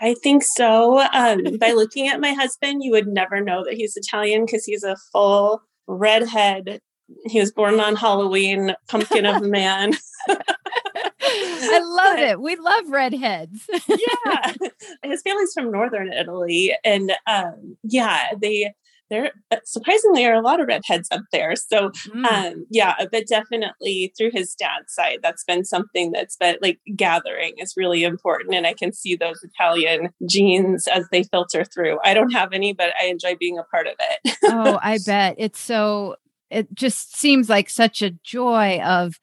I 0.00 0.14
think 0.14 0.42
so. 0.42 1.00
Um, 1.12 1.58
by 1.58 1.72
looking 1.72 2.08
at 2.08 2.20
my 2.20 2.32
husband, 2.32 2.82
you 2.82 2.92
would 2.92 3.06
never 3.06 3.42
know 3.42 3.62
that 3.64 3.74
he's 3.74 3.94
Italian 3.94 4.46
because 4.46 4.64
he's 4.64 4.84
a 4.84 4.96
full 5.12 5.60
redhead. 5.86 6.80
He 7.26 7.40
was 7.40 7.52
born 7.52 7.80
on 7.80 7.96
Halloween, 7.96 8.74
pumpkin 8.88 9.26
of 9.26 9.42
a 9.42 9.46
man. 9.48 9.92
I 10.28 11.80
love 11.82 12.18
it. 12.18 12.40
We 12.40 12.56
love 12.56 12.88
redheads. 12.88 13.68
yeah. 13.88 14.52
His 15.02 15.22
family's 15.22 15.52
from 15.52 15.70
northern 15.70 16.12
Italy. 16.12 16.74
And 16.84 17.12
um, 17.26 17.76
yeah, 17.82 18.28
they 18.40 18.72
there 19.10 19.32
uh, 19.50 19.56
surprisingly 19.64 20.26
are 20.26 20.34
a 20.34 20.42
lot 20.42 20.60
of 20.60 20.66
redheads 20.66 21.08
up 21.10 21.22
there. 21.32 21.54
So 21.56 21.90
mm. 21.90 22.24
um, 22.26 22.66
yeah, 22.70 22.94
but 23.10 23.26
definitely 23.26 24.12
through 24.16 24.30
his 24.32 24.54
dad's 24.54 24.92
side, 24.92 25.18
that's 25.22 25.44
been 25.44 25.64
something 25.64 26.12
that's 26.12 26.36
been 26.36 26.56
like 26.60 26.78
gathering 26.94 27.54
is 27.58 27.74
really 27.76 28.04
important. 28.04 28.54
And 28.54 28.66
I 28.66 28.74
can 28.74 28.92
see 28.92 29.16
those 29.16 29.42
Italian 29.42 30.10
genes 30.28 30.86
as 30.86 31.06
they 31.10 31.22
filter 31.22 31.64
through. 31.64 31.98
I 32.04 32.14
don't 32.14 32.32
have 32.32 32.52
any, 32.52 32.72
but 32.72 32.92
I 33.00 33.06
enjoy 33.06 33.36
being 33.36 33.58
a 33.58 33.64
part 33.64 33.86
of 33.86 33.94
it. 33.98 34.36
oh, 34.44 34.78
I 34.82 34.98
bet. 35.06 35.36
It's 35.38 35.60
so 35.60 36.16
it 36.50 36.72
just 36.74 37.16
seems 37.16 37.48
like 37.48 37.68
such 37.70 38.02
a 38.02 38.10
joy 38.10 38.80
of 38.80 39.18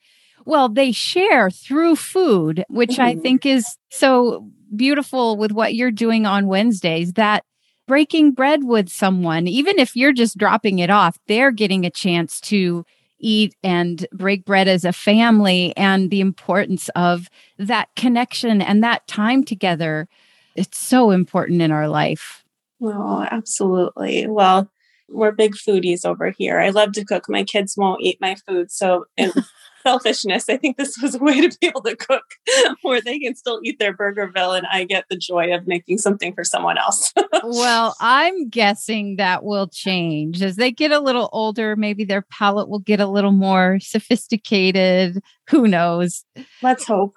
well, 0.45 0.69
they 0.69 0.91
share 0.91 1.49
through 1.49 1.95
food, 1.95 2.63
which 2.69 2.91
mm-hmm. 2.91 3.01
I 3.01 3.15
think 3.15 3.45
is 3.45 3.77
so 3.89 4.47
beautiful 4.75 5.37
with 5.37 5.51
what 5.51 5.73
you're 5.73 5.91
doing 5.91 6.25
on 6.25 6.47
Wednesdays 6.47 7.13
that 7.13 7.43
breaking 7.87 8.31
bread 8.31 8.63
with 8.63 8.89
someone, 8.89 9.47
even 9.47 9.79
if 9.79 9.95
you're 9.95 10.13
just 10.13 10.37
dropping 10.37 10.79
it 10.79 10.89
off, 10.89 11.17
they're 11.27 11.51
getting 11.51 11.85
a 11.85 11.89
chance 11.89 12.39
to 12.41 12.85
eat 13.19 13.55
and 13.63 14.05
break 14.11 14.45
bread 14.45 14.67
as 14.67 14.85
a 14.85 14.93
family 14.93 15.73
and 15.77 16.09
the 16.09 16.21
importance 16.21 16.89
of 16.89 17.27
that 17.57 17.89
connection 17.95 18.61
and 18.61 18.83
that 18.83 19.07
time 19.07 19.43
together. 19.43 20.07
It's 20.55 20.77
so 20.77 21.11
important 21.11 21.61
in 21.61 21.71
our 21.71 21.87
life. 21.87 22.43
Oh, 22.81 23.25
absolutely. 23.29 24.27
Well, 24.27 24.69
we're 25.09 25.31
big 25.31 25.55
foodies 25.55 26.05
over 26.05 26.31
here. 26.31 26.59
I 26.59 26.69
love 26.69 26.93
to 26.93 27.05
cook. 27.05 27.29
My 27.29 27.43
kids 27.43 27.75
won't 27.77 28.01
eat 28.01 28.19
my 28.19 28.35
food. 28.47 28.71
So, 28.71 29.05
in 29.17 29.31
selfishness, 29.83 30.49
I 30.49 30.57
think 30.57 30.77
this 30.77 30.97
was 31.01 31.15
a 31.15 31.19
way 31.19 31.47
to 31.47 31.57
be 31.59 31.67
able 31.67 31.83
to 31.83 31.95
cook 31.95 32.23
where 32.81 33.01
they 33.01 33.19
can 33.19 33.35
still 33.35 33.59
eat 33.63 33.77
their 33.77 33.95
Burgerville 33.95 34.57
and 34.57 34.65
I 34.71 34.83
get 34.83 35.05
the 35.09 35.17
joy 35.17 35.53
of 35.53 35.67
making 35.67 35.99
something 35.99 36.33
for 36.33 36.43
someone 36.43 36.77
else. 36.77 37.13
well, 37.43 37.95
I'm 38.01 38.49
guessing 38.49 39.17
that 39.17 39.43
will 39.43 39.67
change 39.67 40.41
as 40.41 40.55
they 40.55 40.71
get 40.71 40.91
a 40.91 40.99
little 40.99 41.29
older. 41.31 41.75
Maybe 41.75 42.03
their 42.03 42.23
palate 42.23 42.69
will 42.69 42.79
get 42.79 42.99
a 42.99 43.07
little 43.07 43.31
more 43.31 43.79
sophisticated. 43.79 45.21
Who 45.49 45.67
knows? 45.67 46.25
Let's 46.63 46.85
hope. 46.85 47.15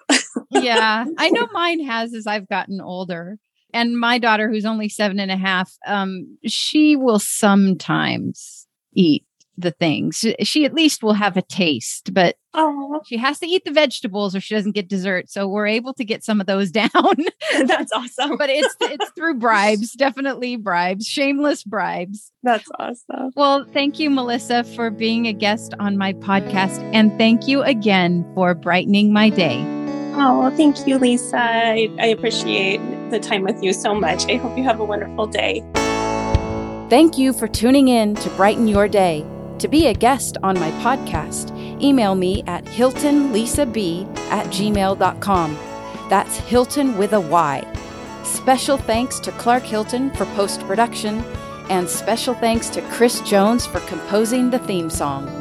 yeah, 0.50 1.06
I 1.16 1.30
know 1.30 1.48
mine 1.52 1.84
has 1.84 2.14
as 2.14 2.26
I've 2.26 2.48
gotten 2.48 2.80
older 2.80 3.38
and 3.72 3.98
my 3.98 4.18
daughter 4.18 4.48
who's 4.48 4.64
only 4.64 4.88
seven 4.88 5.20
and 5.20 5.30
a 5.30 5.36
half 5.36 5.72
um 5.86 6.38
she 6.46 6.96
will 6.96 7.18
sometimes 7.18 8.66
eat 8.94 9.24
the 9.58 9.72
things. 9.72 10.24
She 10.42 10.64
at 10.64 10.72
least 10.72 11.02
will 11.02 11.14
have 11.14 11.36
a 11.36 11.42
taste 11.42 12.14
but 12.14 12.36
oh 12.54 13.00
she 13.04 13.16
has 13.16 13.40
to 13.40 13.46
eat 13.46 13.64
the 13.64 13.72
vegetables 13.72 14.34
or 14.34 14.40
she 14.40 14.54
doesn't 14.54 14.74
get 14.74 14.88
dessert. 14.88 15.28
So 15.28 15.48
we're 15.48 15.66
able 15.66 15.92
to 15.94 16.04
get 16.04 16.24
some 16.24 16.40
of 16.40 16.46
those 16.46 16.70
down. 16.82 16.88
That's 17.66 17.92
awesome. 17.92 18.36
But 18.36 18.50
it's 18.50 18.74
it's 18.80 19.10
through 19.10 19.34
bribes 19.34 19.92
definitely 19.92 20.56
bribes 20.56 21.06
shameless 21.06 21.64
bribes. 21.64 22.32
That's 22.42 22.68
awesome. 22.78 23.32
Well 23.34 23.64
thank 23.64 23.98
you 23.98 24.10
melissa 24.10 24.62
for 24.64 24.90
being 24.90 25.26
a 25.26 25.32
guest 25.32 25.74
on 25.80 25.98
my 25.98 26.12
podcast 26.12 26.78
and 26.94 27.16
thank 27.18 27.48
you 27.48 27.62
again 27.62 28.30
for 28.34 28.54
brightening 28.54 29.12
my 29.12 29.28
day. 29.28 29.60
Oh 30.14 30.52
thank 30.56 30.86
you 30.86 30.98
lisa. 30.98 31.36
I, 31.36 31.90
I 31.98 32.06
appreciate 32.06 32.80
the 33.10 33.20
time 33.20 33.42
with 33.42 33.62
you 33.62 33.72
so 33.72 33.94
much. 33.94 34.26
I 34.26 34.36
hope 34.36 34.56
you 34.56 34.64
have 34.64 34.80
a 34.80 34.84
wonderful 34.84 35.26
day. 35.26 35.64
Thank 36.88 37.18
you 37.18 37.32
for 37.32 37.46
tuning 37.46 37.88
in 37.88 38.14
to 38.16 38.30
Brighten 38.30 38.66
Your 38.66 38.88
Day. 38.88 39.24
To 39.58 39.68
be 39.68 39.88
a 39.88 39.94
guest 39.94 40.38
on 40.42 40.58
my 40.58 40.70
podcast, 40.82 41.52
email 41.82 42.14
me 42.14 42.42
at 42.46 42.64
hyltonlisab 42.64 44.16
at 44.30 44.46
gmail.com. 44.46 45.58
That's 46.08 46.38
Hylton 46.38 46.96
with 46.96 47.12
a 47.12 47.20
Y. 47.20 47.66
Special 48.24 48.78
thanks 48.78 49.18
to 49.20 49.32
Clark 49.32 49.64
Hylton 49.64 50.10
for 50.12 50.24
post 50.26 50.60
production, 50.60 51.22
and 51.68 51.88
special 51.88 52.34
thanks 52.34 52.70
to 52.70 52.82
Chris 52.90 53.20
Jones 53.20 53.66
for 53.66 53.80
composing 53.80 54.48
the 54.50 54.58
theme 54.60 54.88
song. 54.88 55.37